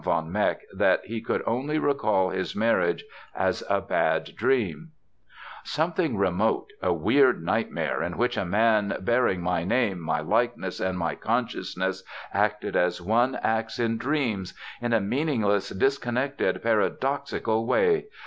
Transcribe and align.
von 0.03 0.31
Meck 0.31 0.61
that 0.73 1.05
he 1.05 1.21
could 1.21 1.43
only 1.45 1.77
recall 1.77 2.31
his 2.31 2.55
marriage 2.55 3.05
as 3.35 3.63
a 3.69 3.79
bad 3.81 4.33
dream: 4.35 4.89
"Something 5.63 6.17
remote, 6.17 6.71
a 6.81 6.91
weird 6.91 7.43
nightmare 7.45 8.01
in 8.01 8.17
which 8.17 8.35
a 8.35 8.43
man 8.43 8.97
bearing 9.01 9.41
my 9.41 9.63
name, 9.63 9.99
my 9.99 10.19
likeness, 10.19 10.79
and 10.79 10.97
my 10.97 11.13
consciousness 11.13 12.03
acted 12.33 12.75
as 12.75 12.99
one 12.99 13.35
acts 13.43 13.77
in 13.77 13.99
dreams: 13.99 14.55
in 14.81 14.91
a 14.91 14.99
meaningless, 14.99 15.69
disconnected, 15.69 16.63
paradoxical 16.63 17.67
way. 17.67 18.05